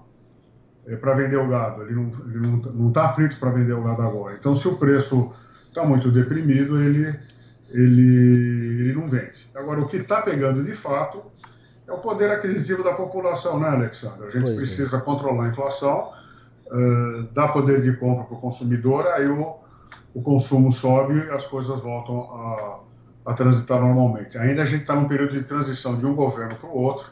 é, 0.87 0.97
para 0.97 1.15
vender 1.15 1.37
o 1.37 1.49
gado, 1.49 1.83
ele 1.83 1.95
não 1.95 2.09
está 2.09 2.25
não, 2.25 2.57
não 2.57 2.93
tá 2.93 3.07
aflito 3.07 3.39
para 3.39 3.51
vender 3.51 3.73
o 3.73 3.83
gado 3.83 4.03
agora. 4.03 4.37
Então, 4.39 4.55
se 4.55 4.69
o 4.69 4.77
preço 4.77 5.33
está 5.69 5.85
muito 5.85 6.11
deprimido, 6.11 6.81
ele, 6.81 7.19
ele, 7.71 8.81
ele 8.81 8.93
não 8.93 9.09
vende. 9.09 9.51
Agora, 9.55 9.81
o 9.81 9.89
que 9.89 9.97
está 9.97 10.21
pegando 10.21 10.63
de 10.63 10.75
fato 10.75 11.23
é 11.87 11.93
o 11.93 11.99
poder 11.99 12.31
aquisitivo 12.31 12.83
da 12.83 12.93
população, 12.93 13.59
né, 13.59 13.69
Alexandre? 13.69 14.27
A 14.27 14.31
gente 14.31 14.45
pois 14.45 14.55
é. 14.55 14.57
precisa 14.57 14.97
é. 14.97 15.01
controlar 15.01 15.45
a 15.45 15.49
inflação, 15.49 16.13
uh, 16.67 17.23
dar 17.33 17.49
poder 17.49 17.83
de 17.83 17.93
compra 17.97 18.25
para 18.25 18.35
o 18.35 18.41
consumidor, 18.41 19.07
aí 19.09 19.27
o, 19.27 19.57
o 20.15 20.23
consumo 20.23 20.71
sobe 20.73 21.15
e 21.15 21.31
as 21.31 21.47
coisas 21.47 21.79
voltam 21.81 22.21
a, 22.23 22.81
a 23.27 23.35
transitar 23.35 23.81
normalmente. 23.81 24.39
Ainda 24.39 24.63
a 24.63 24.65
gente 24.65 24.83
está 24.83 24.95
num 24.95 25.09
período 25.09 25.33
de 25.33 25.43
transição 25.43 25.97
de 25.97 26.07
um 26.07 26.15
governo 26.15 26.57
para 26.57 26.69
o 26.69 26.77
outro, 26.77 27.11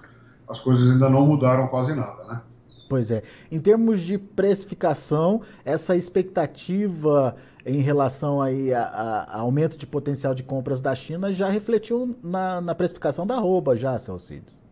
as 0.49 0.61
coisas 0.61 0.91
ainda 0.91 1.09
não 1.09 1.27
mudaram 1.27 1.67
quase 1.69 1.95
nada, 1.95 2.25
né? 2.25 2.41
Pois 2.89 3.11
é. 3.11 3.23
Em 3.51 3.59
termos 3.59 4.03
de 4.03 4.19
precificação, 4.19 5.41
essa 5.65 5.97
expectativa 5.97 7.35
em 7.65 7.81
relação 7.81 8.43
aí 8.43 8.73
a, 8.73 8.83
a, 8.83 9.23
a 9.25 9.39
aumento 9.39 9.77
de 9.77 9.87
potencial 9.87 10.35
de 10.35 10.43
compras 10.43 10.81
da 10.81 10.95
China 10.95 11.33
já 11.33 11.49
refletiu 11.49 12.17
na, 12.23 12.61
na 12.61 12.75
precificação 12.75 13.27
da 13.27 13.35
arroba 13.35 13.77
já, 13.77 13.99
Celcides? 13.99 14.63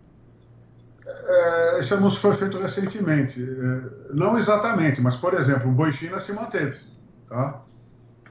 É, 1.07 1.79
esse 1.79 1.93
anúncio 1.95 2.21
foi 2.21 2.35
feito 2.35 2.59
recentemente. 2.59 3.43
É, 3.43 4.15
não 4.15 4.37
exatamente, 4.37 5.01
mas, 5.01 5.17
por 5.17 5.35
exemplo, 5.35 5.71
o 5.71 5.73
boi 5.73 5.93
China 5.93 6.19
se 6.21 6.33
manteve. 6.33 6.79
Tá? 7.29 7.63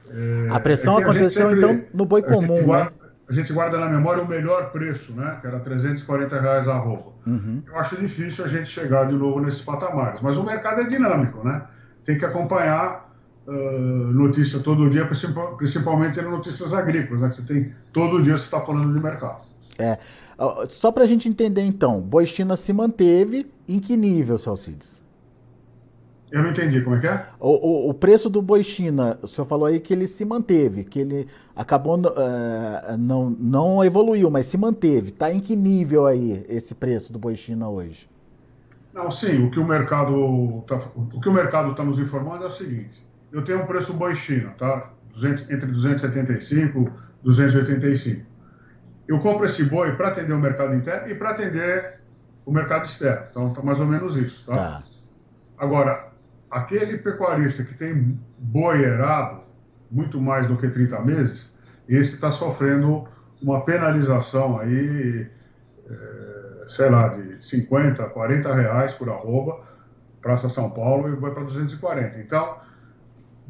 É, 0.08 0.48
a 0.50 0.60
pressão 0.60 0.98
é 0.98 1.02
aconteceu, 1.02 1.50
sempre, 1.50 1.64
então, 1.64 1.84
no 1.94 2.04
boi 2.04 2.22
comum, 2.22 2.62
guarda, 2.64 2.90
né? 2.90 3.10
A 3.28 3.32
gente 3.32 3.52
guarda 3.52 3.78
na 3.78 3.88
memória 3.88 4.22
o 4.24 4.28
melhor 4.28 4.72
preço, 4.72 5.12
né? 5.12 5.38
Que 5.40 5.46
era 5.46 5.60
340 5.60 6.40
reais 6.40 6.66
a 6.66 6.76
roupa. 6.76 7.12
Uhum. 7.26 7.62
Eu 7.64 7.76
acho 7.76 7.96
difícil 7.96 8.44
a 8.44 8.48
gente 8.48 8.68
chegar 8.68 9.06
de 9.06 9.14
novo 9.14 9.40
nesses 9.40 9.62
patamares. 9.62 10.20
Mas 10.20 10.36
o 10.36 10.42
mercado 10.42 10.80
é 10.80 10.84
dinâmico, 10.84 11.44
né? 11.44 11.62
Tem 12.04 12.18
que 12.18 12.24
acompanhar 12.24 12.99
uh, 13.50 14.12
notícia 14.12 14.60
todo 14.60 14.88
dia, 14.88 15.06
principalmente 15.56 16.22
notícias 16.22 16.72
agrícolas, 16.72 17.22
né? 17.22 17.28
Que 17.28 17.36
você 17.36 17.42
tem 17.42 17.74
todo 17.92 18.22
dia 18.22 18.38
você 18.38 18.44
está 18.44 18.60
falando 18.60 18.92
de 18.92 19.00
mercado. 19.00 19.42
É. 19.78 19.98
Só 20.68 20.92
para 20.92 21.04
a 21.04 21.06
gente 21.06 21.28
entender 21.28 21.62
então, 21.62 22.00
Boi 22.00 22.24
China 22.24 22.56
se 22.56 22.72
manteve 22.72 23.50
em 23.68 23.78
que 23.78 23.96
nível, 23.96 24.38
Celcides? 24.38 25.02
Eu 26.30 26.42
não 26.44 26.50
entendi, 26.50 26.80
como 26.80 26.94
é 26.94 27.00
que 27.00 27.08
é? 27.08 27.26
O, 27.40 27.48
o, 27.48 27.90
o, 27.90 27.94
preço 27.94 28.30
do 28.30 28.40
boi 28.40 28.62
China, 28.62 29.18
o 29.20 29.26
senhor 29.26 29.46
falou 29.46 29.66
aí 29.66 29.80
que 29.80 29.92
ele 29.92 30.06
se 30.06 30.24
manteve, 30.24 30.84
que 30.84 31.00
ele 31.00 31.26
acabou, 31.56 31.98
uh, 31.98 32.96
não, 32.96 33.30
não 33.30 33.84
evoluiu, 33.84 34.30
mas 34.30 34.46
se 34.46 34.56
manteve. 34.56 35.08
Está 35.08 35.32
em 35.32 35.40
que 35.40 35.56
nível 35.56 36.06
aí 36.06 36.44
esse 36.48 36.72
preço 36.72 37.12
do 37.12 37.18
boi 37.18 37.34
China 37.34 37.68
hoje? 37.68 38.08
Não, 38.94 39.10
sim, 39.10 39.44
o 39.44 39.50
que 39.50 39.58
o 39.58 39.66
mercado 39.66 40.62
tá, 40.68 40.78
o 41.12 41.20
que 41.20 41.28
o 41.28 41.32
mercado 41.32 41.72
está 41.72 41.82
nos 41.82 41.98
informando 41.98 42.44
é 42.44 42.46
o 42.46 42.50
seguinte: 42.50 43.04
eu 43.32 43.42
tenho 43.44 43.62
um 43.62 43.66
preço 43.66 43.94
boi 43.94 44.14
China, 44.14 44.50
tá? 44.58 44.90
200, 45.10 45.50
entre 45.50 45.66
275 45.66 46.92
e 47.22 47.24
285. 47.24 48.26
Eu 49.08 49.18
compro 49.20 49.44
esse 49.44 49.64
boi 49.64 49.96
para 49.96 50.08
atender 50.08 50.32
o 50.32 50.38
mercado 50.38 50.74
interno 50.74 51.08
e 51.08 51.14
para 51.14 51.30
atender 51.30 52.00
o 52.44 52.52
mercado 52.52 52.84
externo. 52.84 53.26
Então, 53.30 53.52
tá 53.52 53.62
mais 53.62 53.80
ou 53.80 53.86
menos 53.86 54.16
isso, 54.16 54.46
tá? 54.46 54.54
tá. 54.54 54.84
Agora, 55.58 56.10
aquele 56.50 56.98
pecuarista 56.98 57.64
que 57.64 57.74
tem 57.74 58.18
boi 58.38 58.82
errado, 58.82 59.42
muito 59.90 60.20
mais 60.20 60.46
do 60.46 60.56
que 60.56 60.68
30 60.68 61.00
meses, 61.02 61.52
esse 61.88 62.14
está 62.14 62.30
sofrendo 62.30 63.06
uma 63.42 63.64
penalização 63.64 64.58
aí, 64.58 65.28
é, 65.88 66.64
sei 66.68 66.88
lá, 66.88 67.08
de 67.08 67.44
50, 67.44 68.04
40 68.10 68.54
reais 68.54 68.92
por 68.92 69.08
arroba, 69.08 69.60
Praça 70.22 70.48
São 70.48 70.70
Paulo, 70.70 71.08
e 71.08 71.16
vai 71.16 71.32
para 71.32 71.44
240. 71.44 72.20
Então, 72.20 72.58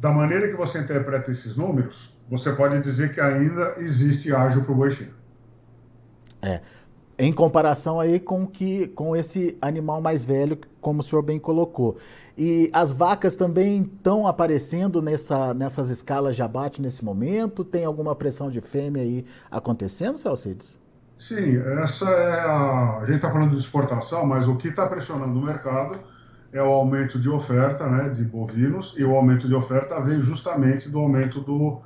da 0.01 0.11
maneira 0.11 0.47
que 0.47 0.55
você 0.55 0.79
interpreta 0.79 1.29
esses 1.29 1.55
números, 1.55 2.17
você 2.27 2.51
pode 2.53 2.79
dizer 2.79 3.13
que 3.13 3.21
ainda 3.21 3.75
existe 3.77 4.33
ágio 4.33 4.63
para 4.63 4.71
o 4.71 4.75
boi 4.75 4.89
chino. 4.89 5.13
É. 6.41 6.59
Em 7.19 7.31
comparação 7.31 7.99
aí 7.99 8.19
com, 8.19 8.47
que, 8.47 8.87
com 8.87 9.15
esse 9.15 9.55
animal 9.61 10.01
mais 10.01 10.25
velho, 10.25 10.57
como 10.81 11.01
o 11.01 11.03
senhor 11.03 11.21
bem 11.21 11.37
colocou. 11.37 11.97
E 12.35 12.71
as 12.73 12.91
vacas 12.91 13.35
também 13.35 13.83
estão 13.83 14.25
aparecendo 14.25 15.03
nessa, 15.03 15.53
nessas 15.53 15.91
escalas 15.91 16.35
de 16.35 16.41
abate 16.41 16.81
nesse 16.81 17.05
momento? 17.05 17.63
Tem 17.63 17.85
alguma 17.85 18.15
pressão 18.15 18.49
de 18.49 18.59
fêmea 18.59 19.03
aí 19.03 19.23
acontecendo, 19.51 20.17
Celcides? 20.17 20.79
Sim, 21.15 21.57
essa 21.83 22.09
é 22.09 22.39
a. 22.39 22.97
A 23.01 23.05
gente 23.05 23.17
está 23.17 23.29
falando 23.29 23.51
de 23.51 23.57
exportação, 23.57 24.25
mas 24.25 24.47
o 24.47 24.55
que 24.55 24.69
está 24.69 24.87
pressionando 24.87 25.37
o 25.37 25.43
mercado 25.43 25.99
é 26.53 26.61
o 26.61 26.67
aumento 26.67 27.17
de 27.19 27.29
oferta 27.29 27.87
né, 27.87 28.09
de 28.09 28.23
bovinos, 28.23 28.95
e 28.97 29.03
o 29.03 29.15
aumento 29.15 29.47
de 29.47 29.53
oferta 29.53 29.99
vem 30.01 30.21
justamente 30.21 30.89
do 30.89 30.99
aumento 30.99 31.39
do, 31.41 31.81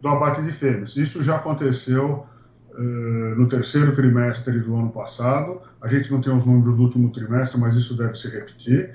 do 0.00 0.08
abate 0.08 0.42
de 0.42 0.52
fêmeas. 0.52 0.96
Isso 0.96 1.22
já 1.22 1.36
aconteceu 1.36 2.26
uh, 2.72 3.34
no 3.36 3.46
terceiro 3.46 3.92
trimestre 3.92 4.58
do 4.60 4.74
ano 4.74 4.90
passado. 4.90 5.60
A 5.82 5.88
gente 5.88 6.10
não 6.10 6.20
tem 6.20 6.34
os 6.34 6.46
números 6.46 6.76
do 6.76 6.82
último 6.82 7.10
trimestre, 7.10 7.60
mas 7.60 7.74
isso 7.74 7.96
deve 7.96 8.14
se 8.14 8.28
repetir. 8.28 8.94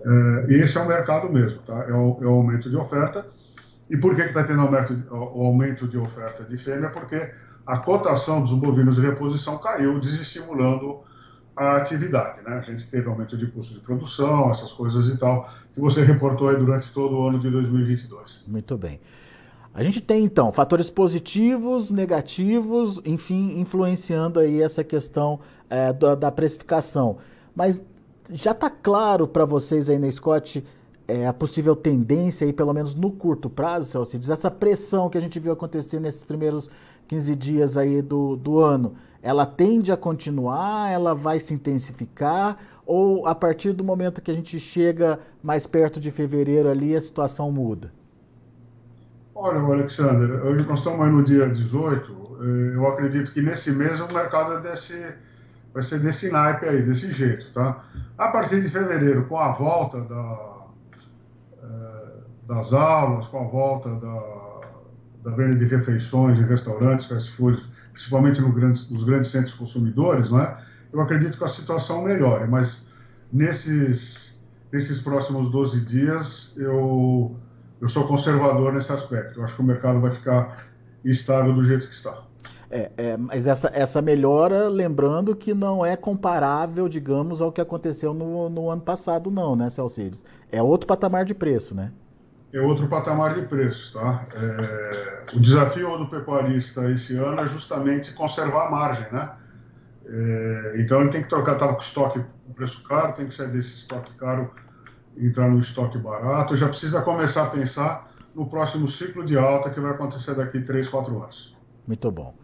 Uh, 0.00 0.50
e 0.50 0.54
esse 0.54 0.78
é 0.78 0.80
o 0.80 0.88
mercado 0.88 1.30
mesmo, 1.30 1.60
tá? 1.60 1.84
É 1.88 1.92
o, 1.92 2.18
é 2.22 2.26
o 2.26 2.30
aumento 2.30 2.70
de 2.70 2.76
oferta. 2.76 3.26
E 3.90 3.96
por 3.96 4.16
que 4.16 4.22
está 4.22 4.42
tendo 4.42 4.62
aumento, 4.62 4.96
o 5.10 5.46
aumento 5.46 5.86
de 5.86 5.98
oferta 5.98 6.44
de 6.44 6.56
fêmea? 6.56 6.88
Porque 6.88 7.30
a 7.66 7.78
cotação 7.78 8.40
dos 8.40 8.54
bovinos 8.54 8.96
de 8.96 9.02
reposição 9.02 9.58
caiu, 9.58 10.00
desestimulando 10.00 11.00
a 11.56 11.76
atividade. 11.76 12.42
Né? 12.42 12.56
A 12.56 12.60
gente 12.60 12.88
teve 12.90 13.08
aumento 13.08 13.36
de 13.36 13.46
custo 13.46 13.74
de 13.74 13.80
produção, 13.80 14.50
essas 14.50 14.72
coisas 14.72 15.08
e 15.08 15.18
tal, 15.18 15.48
que 15.72 15.80
você 15.80 16.02
reportou 16.02 16.48
aí 16.48 16.56
durante 16.56 16.92
todo 16.92 17.16
o 17.16 17.28
ano 17.28 17.38
de 17.38 17.50
2022. 17.50 18.44
Muito 18.46 18.76
bem. 18.76 19.00
A 19.74 19.82
gente 19.82 20.00
tem 20.00 20.24
então 20.24 20.52
fatores 20.52 20.90
positivos, 20.90 21.90
negativos, 21.90 23.00
enfim, 23.06 23.58
influenciando 23.58 24.38
aí 24.38 24.60
essa 24.60 24.84
questão 24.84 25.40
é, 25.70 25.92
da, 25.92 26.14
da 26.14 26.30
precificação. 26.30 27.18
Mas 27.54 27.80
já 28.30 28.50
está 28.50 28.68
claro 28.68 29.26
para 29.26 29.44
vocês 29.46 29.88
aí 29.88 29.98
na 29.98 30.10
Scott 30.10 30.62
é, 31.08 31.26
a 31.26 31.32
possível 31.32 31.74
tendência 31.74 32.46
aí, 32.46 32.52
pelo 32.52 32.72
menos 32.72 32.94
no 32.94 33.10
curto 33.10 33.50
prazo, 33.50 33.90
Celcides, 33.90 34.30
essa 34.30 34.50
pressão 34.50 35.08
que 35.08 35.18
a 35.18 35.20
gente 35.20 35.38
viu 35.40 35.52
acontecer 35.52 36.00
nesses 36.00 36.22
primeiros 36.22 36.70
15 37.12 37.36
dias 37.36 37.76
aí 37.76 38.00
do, 38.00 38.36
do 38.36 38.58
ano, 38.58 38.94
ela 39.22 39.44
tende 39.44 39.92
a 39.92 39.98
continuar, 39.98 40.90
ela 40.90 41.14
vai 41.14 41.38
se 41.38 41.52
intensificar, 41.52 42.56
ou 42.86 43.26
a 43.26 43.34
partir 43.34 43.74
do 43.74 43.84
momento 43.84 44.22
que 44.22 44.30
a 44.30 44.34
gente 44.34 44.58
chega 44.58 45.20
mais 45.42 45.66
perto 45.66 46.00
de 46.00 46.10
fevereiro 46.10 46.70
ali, 46.70 46.96
a 46.96 47.00
situação 47.02 47.52
muda? 47.52 47.92
Olha, 49.34 49.60
Alexander, 49.60 50.42
hoje 50.42 50.64
nós 50.64 50.78
estamos 50.78 51.06
no 51.12 51.22
dia 51.22 51.50
18, 51.50 52.38
eh, 52.40 52.76
eu 52.76 52.86
acredito 52.86 53.30
que 53.30 53.42
nesse 53.42 53.72
mês 53.72 54.00
o 54.00 54.10
mercado 54.10 54.54
é 54.54 54.60
desse 54.60 55.14
vai 55.74 55.82
ser 55.82 55.98
desse 55.98 56.30
naipe 56.30 56.66
aí, 56.66 56.82
desse 56.82 57.10
jeito, 57.10 57.52
tá? 57.52 57.84
A 58.16 58.28
partir 58.28 58.62
de 58.62 58.70
fevereiro, 58.70 59.26
com 59.26 59.38
a 59.38 59.52
volta 59.52 60.00
da, 60.00 60.66
é, 61.62 62.46
das 62.46 62.72
aulas, 62.72 63.26
com 63.28 63.38
a 63.38 63.44
volta 63.44 63.90
da, 63.96 64.51
da 65.22 65.30
venda 65.30 65.56
de 65.56 65.64
refeições 65.64 66.38
em 66.38 66.44
restaurantes, 66.44 67.06
fast 67.06 67.30
foods, 67.32 67.64
principalmente 67.92 68.40
no 68.40 68.48
nos 68.48 69.04
grandes 69.04 69.30
centros 69.30 69.54
consumidores, 69.54 70.30
né? 70.30 70.56
Eu 70.92 71.00
acredito 71.00 71.38
que 71.38 71.44
a 71.44 71.48
situação 71.48 72.02
melhore, 72.02 72.48
mas 72.48 72.86
nesses, 73.32 74.38
nesses 74.72 75.00
próximos 75.00 75.50
12 75.50 75.80
dias 75.82 76.54
eu, 76.56 77.34
eu 77.80 77.88
sou 77.88 78.06
conservador 78.06 78.72
nesse 78.72 78.92
aspecto. 78.92 79.40
Eu 79.40 79.44
acho 79.44 79.54
que 79.54 79.62
o 79.62 79.64
mercado 79.64 80.00
vai 80.00 80.10
ficar 80.10 80.66
estável 81.04 81.52
do 81.52 81.64
jeito 81.64 81.86
que 81.86 81.94
está. 81.94 82.22
É, 82.70 82.90
é, 82.96 83.16
mas 83.18 83.46
essa, 83.46 83.70
essa 83.74 84.00
melhora, 84.00 84.66
lembrando 84.66 85.36
que 85.36 85.52
não 85.52 85.84
é 85.84 85.94
comparável, 85.94 86.88
digamos, 86.88 87.42
ao 87.42 87.52
que 87.52 87.60
aconteceu 87.60 88.14
no, 88.14 88.48
no 88.48 88.70
ano 88.70 88.80
passado, 88.80 89.30
não, 89.30 89.54
né, 89.54 89.68
Celcides? 89.68 90.24
É 90.50 90.62
outro 90.62 90.86
patamar 90.86 91.26
de 91.26 91.34
preço, 91.34 91.74
né? 91.74 91.92
É 92.52 92.60
outro 92.60 92.86
patamar 92.86 93.34
de 93.34 93.42
preço, 93.42 93.98
tá? 93.98 94.26
É, 94.34 95.24
o 95.34 95.40
desafio 95.40 95.96
do 95.96 96.06
pecuarista 96.08 96.90
esse 96.90 97.16
ano 97.16 97.40
é 97.40 97.46
justamente 97.46 98.12
conservar 98.12 98.66
a 98.66 98.70
margem, 98.70 99.06
né? 99.10 99.32
É, 100.04 100.74
então 100.78 101.00
ele 101.00 101.10
tem 101.10 101.22
que 101.22 101.28
trocar, 101.28 101.54
estava 101.54 101.74
com 101.74 101.80
estoque 101.80 102.22
preço 102.52 102.82
caro, 102.84 103.12
tem 103.12 103.26
que 103.26 103.34
sair 103.34 103.48
desse 103.48 103.76
estoque 103.76 104.14
caro 104.14 104.50
e 105.16 105.26
entrar 105.26 105.48
no 105.48 105.58
estoque 105.58 105.98
barato. 105.98 106.54
Já 106.54 106.68
precisa 106.68 107.02
começar 107.02 107.44
a 107.44 107.50
pensar 107.50 108.12
no 108.34 108.46
próximo 108.46 108.86
ciclo 108.86 109.24
de 109.24 109.36
alta 109.36 109.70
que 109.70 109.80
vai 109.80 109.92
acontecer 109.92 110.34
daqui 110.34 110.60
3, 110.60 110.88
4 110.88 111.22
anos. 111.22 111.56
Muito 111.86 112.10
bom. 112.10 112.34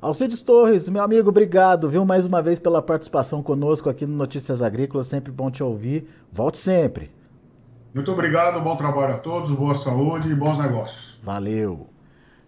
Alcides 0.00 0.40
Torres, 0.40 0.88
meu 0.88 1.02
amigo, 1.02 1.28
obrigado, 1.28 1.90
viu, 1.90 2.06
mais 2.06 2.24
uma 2.24 2.40
vez 2.40 2.58
pela 2.58 2.80
participação 2.80 3.42
conosco 3.42 3.90
aqui 3.90 4.06
no 4.06 4.16
Notícias 4.16 4.62
Agrícolas, 4.62 5.08
sempre 5.08 5.30
bom 5.30 5.50
te 5.50 5.62
ouvir. 5.62 6.08
Volte 6.32 6.58
sempre. 6.58 7.10
Muito 7.92 8.12
obrigado, 8.12 8.60
bom 8.60 8.76
trabalho 8.76 9.14
a 9.14 9.18
todos, 9.18 9.50
boa 9.50 9.74
saúde 9.74 10.30
e 10.30 10.34
bons 10.34 10.56
negócios. 10.56 11.18
Valeu. 11.22 11.88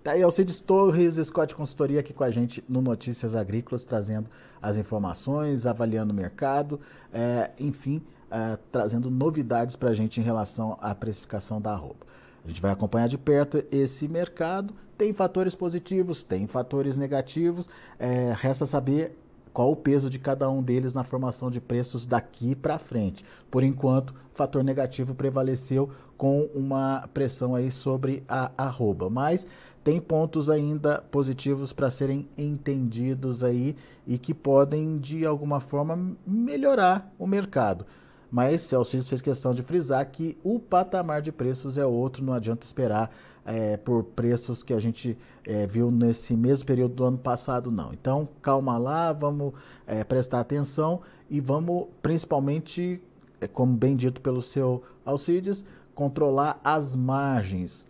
Tá 0.03 0.13
aí 0.13 0.23
Alcides 0.23 0.61
Torres, 0.61 1.17
Scott 1.17 1.55
Consultoria 1.55 1.99
aqui 1.99 2.13
com 2.13 2.23
a 2.23 2.31
gente 2.31 2.63
no 2.69 2.81
Notícias 2.81 3.35
Agrícolas, 3.35 3.85
trazendo 3.85 4.31
as 4.61 4.77
informações, 4.77 5.67
avaliando 5.67 6.13
o 6.13 6.17
mercado, 6.17 6.81
é, 7.13 7.51
enfim, 7.59 8.01
é, 8.31 8.57
trazendo 8.71 9.11
novidades 9.11 9.75
para 9.75 9.91
a 9.91 9.95
gente 9.95 10.21
em 10.21 10.23
relação 10.23 10.79
à 10.81 10.95
precificação 10.95 11.61
da 11.61 11.75
roupa. 11.75 12.07
A 12.45 12.49
gente 12.49 12.63
vai 12.63 12.71
acompanhar 12.71 13.09
de 13.09 13.19
perto 13.19 13.65
esse 13.71 14.07
mercado. 14.07 14.73
Tem 14.97 15.13
fatores 15.13 15.57
positivos, 15.57 16.23
tem 16.23 16.47
fatores 16.47 16.97
negativos. 16.97 17.69
É, 17.99 18.33
resta 18.37 18.65
saber 18.65 19.17
qual 19.53 19.71
o 19.71 19.77
peso 19.77 20.09
de 20.09 20.19
cada 20.19 20.51
um 20.51 20.63
deles 20.63 20.95
na 20.95 21.05
formação 21.05 21.51
de 21.51 21.61
preços 21.61 22.07
daqui 22.07 22.55
para 22.55 22.79
frente. 22.79 23.25
Por 23.51 23.63
enquanto, 23.63 24.15
fator 24.33 24.65
negativo 24.65 25.15
prevaleceu 25.15 25.91
com 26.17 26.49
uma 26.55 27.09
pressão 27.13 27.55
aí 27.55 27.71
sobre 27.71 28.23
a 28.29 28.51
arroba, 28.57 29.11
mas 29.11 29.47
tem 29.83 30.01
pontos 30.01 30.49
ainda 30.49 31.03
positivos 31.11 31.73
para 31.73 31.91
serem 31.91 32.29
entendidos 32.39 33.43
aí 33.43 33.77
e 34.07 34.17
que 34.17 34.33
podem 34.33 34.99
de 34.99 35.27
alguma 35.27 35.61
forma 35.61 36.17
melhorar 36.27 37.13
o 37.19 37.27
mercado. 37.27 37.85
mas 38.31 38.63
Celsius 38.63 39.09
fez 39.09 39.21
questão 39.21 39.53
de 39.53 39.63
frisar 39.63 40.09
que 40.11 40.39
o 40.43 40.59
patamar 40.59 41.21
de 41.21 41.31
preços 41.31 41.77
é 41.77 41.85
outro, 41.85 42.25
não 42.25 42.33
adianta 42.33 42.65
esperar 42.65 43.11
é, 43.45 43.77
por 43.77 44.05
preços 44.05 44.63
que 44.63 44.73
a 44.73 44.79
gente 44.79 45.17
é, 45.45 45.67
viu 45.67 45.91
nesse 45.91 46.37
mesmo 46.37 46.67
período 46.67 46.95
do 46.95 47.05
ano 47.05 47.19
passado, 47.19 47.71
não. 47.71 47.93
Então, 47.93 48.29
calma 48.41 48.79
lá, 48.79 49.13
vamos 49.13 49.53
é, 49.87 50.05
prestar 50.05 50.41
atenção 50.41 51.01
e 51.29 51.41
vamos 51.41 51.87
principalmente, 52.01 53.01
é, 53.41 53.49
como 53.49 53.75
bem 53.75 53.97
dito 53.97 54.21
pelo 54.21 54.43
seu 54.43 54.83
Alcides, 55.05 55.65
controlar 55.95 56.61
as 56.63 56.95
margens 56.95 57.87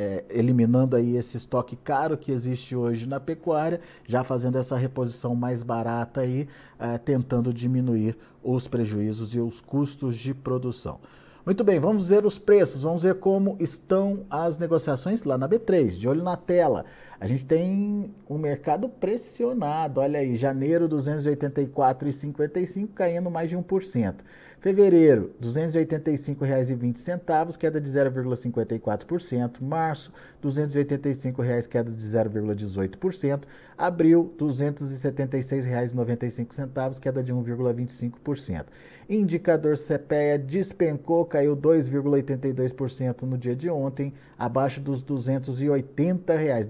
é, 0.00 0.24
eliminando 0.30 0.96
aí 0.96 1.14
esse 1.14 1.36
estoque 1.36 1.76
caro 1.76 2.16
que 2.16 2.32
existe 2.32 2.74
hoje 2.74 3.06
na 3.06 3.20
pecuária, 3.20 3.82
já 4.06 4.24
fazendo 4.24 4.56
essa 4.56 4.74
reposição 4.74 5.34
mais 5.34 5.62
barata 5.62 6.22
aí, 6.22 6.48
é, 6.78 6.96
tentando 6.96 7.52
diminuir 7.52 8.16
os 8.42 8.66
prejuízos 8.66 9.34
e 9.34 9.40
os 9.40 9.60
custos 9.60 10.16
de 10.16 10.32
produção. 10.32 10.98
Muito 11.44 11.64
bem, 11.64 11.80
vamos 11.80 12.10
ver 12.10 12.26
os 12.26 12.38
preços, 12.38 12.82
vamos 12.82 13.02
ver 13.02 13.14
como 13.14 13.56
estão 13.58 14.26
as 14.28 14.58
negociações 14.58 15.24
lá 15.24 15.38
na 15.38 15.48
B3, 15.48 15.92
de 15.92 16.06
olho 16.06 16.22
na 16.22 16.36
tela. 16.36 16.84
A 17.20 17.26
gente 17.26 17.44
tem 17.44 18.10
um 18.30 18.38
mercado 18.38 18.88
pressionado, 18.88 20.00
olha 20.00 20.20
aí, 20.20 20.36
janeiro 20.36 20.88
284,55 20.88 22.88
caindo 22.94 23.30
mais 23.30 23.50
de 23.50 23.58
1%. 23.58 24.14
Fevereiro, 24.60 25.34
R$ 25.40 25.48
285,20, 25.48 27.56
queda 27.56 27.80
de 27.80 27.90
0,54%. 27.90 29.62
Março, 29.62 30.12
R$ 30.42 30.50
285,00, 30.50 31.66
queda 31.66 31.90
de 31.90 32.06
0,18%. 32.06 33.44
Abril, 33.76 34.32
R$ 34.38 34.46
276,95, 34.46 37.00
queda 37.00 37.20
de 37.22 37.34
1,25%. 37.34 38.66
Indicador 39.08 39.78
CPEA 39.78 40.38
despencou, 40.38 41.24
caiu 41.24 41.56
2,82% 41.56 43.22
no 43.22 43.38
dia 43.38 43.56
de 43.56 43.70
ontem, 43.70 44.12
abaixo 44.38 44.78
dos 44.80 45.02
280 45.02 46.36
reais, 46.36 46.66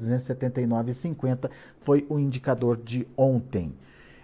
279,50 0.49 1.50
foi 1.78 2.06
o 2.09 2.18
indicador 2.18 2.76
de 2.76 3.06
ontem. 3.16 3.75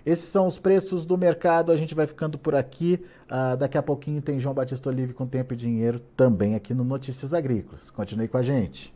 Esses 0.05 0.27
são 0.27 0.47
os 0.47 0.59
preços 0.59 1.05
do 1.05 1.19
mercado. 1.19 1.73
A 1.73 1.77
gente 1.77 1.95
vai 1.95 2.07
ficando 2.07 2.39
por 2.39 2.55
aqui. 2.55 3.05
Uh, 3.25 3.57
daqui 3.57 3.77
a 3.77 3.83
pouquinho 3.83 4.23
tem 4.23 4.39
João 4.39 4.55
Batista 4.55 4.89
Olive 4.89 5.13
com 5.13 5.27
Tempo 5.27 5.53
e 5.53 5.57
Dinheiro 5.57 5.99
também 5.99 6.55
aqui 6.55 6.73
no 6.73 6.85
Notícias 6.85 7.35
Agrícolas. 7.35 7.91
Continue 7.91 8.29
com 8.29 8.39
a 8.39 8.43
gente. 8.43 8.96